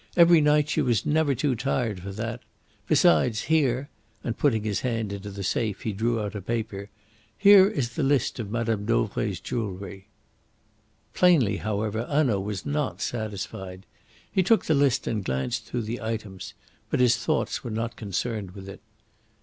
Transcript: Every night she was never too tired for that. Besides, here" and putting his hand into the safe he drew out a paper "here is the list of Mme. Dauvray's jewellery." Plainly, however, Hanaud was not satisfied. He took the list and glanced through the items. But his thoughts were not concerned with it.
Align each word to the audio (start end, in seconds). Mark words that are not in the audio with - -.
Every 0.17 0.41
night 0.41 0.67
she 0.67 0.81
was 0.81 1.05
never 1.05 1.35
too 1.35 1.53
tired 1.55 1.99
for 1.99 2.11
that. 2.13 2.41
Besides, 2.87 3.41
here" 3.43 3.87
and 4.23 4.35
putting 4.35 4.63
his 4.63 4.79
hand 4.79 5.13
into 5.13 5.29
the 5.29 5.43
safe 5.43 5.81
he 5.81 5.93
drew 5.93 6.19
out 6.19 6.33
a 6.33 6.41
paper 6.41 6.89
"here 7.37 7.67
is 7.67 7.89
the 7.91 8.01
list 8.01 8.39
of 8.39 8.49
Mme. 8.49 8.85
Dauvray's 8.87 9.39
jewellery." 9.39 10.07
Plainly, 11.13 11.57
however, 11.57 12.07
Hanaud 12.07 12.39
was 12.41 12.65
not 12.65 12.99
satisfied. 12.99 13.85
He 14.31 14.41
took 14.41 14.65
the 14.65 14.73
list 14.73 15.05
and 15.05 15.23
glanced 15.23 15.65
through 15.67 15.83
the 15.83 16.01
items. 16.01 16.55
But 16.89 16.99
his 16.99 17.17
thoughts 17.17 17.63
were 17.63 17.69
not 17.69 17.95
concerned 17.95 18.55
with 18.55 18.67
it. 18.67 18.81